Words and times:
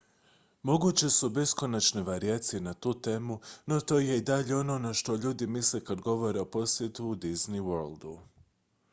"moguće 0.63 1.09
su 1.09 1.29
beskonačne 1.29 2.01
varijacije 2.03 2.61
na 2.61 2.73
tu 2.73 2.93
temu 3.01 3.39
no 3.65 3.79
to 3.79 3.99
je 3.99 4.17
i 4.17 4.21
dalje 4.21 4.55
ono 4.55 4.79
na 4.79 4.93
što 4.93 5.15
ljudi 5.15 5.47
misle 5.47 5.85
kad 5.85 6.01
govore 6.01 6.39
o 6.41 6.45
"posjetu 6.45 7.15
disney 7.15 7.61
worldu"". 7.61 8.19